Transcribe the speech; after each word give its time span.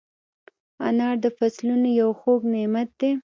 انار 0.87 1.15
د 1.23 1.25
فصلونو 1.37 1.89
یو 2.01 2.09
خوږ 2.19 2.41
نعمت 2.53 2.89
دی. 2.99 3.11